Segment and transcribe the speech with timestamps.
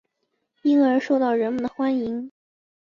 [0.63, 2.31] 因而受到人们的欢迎。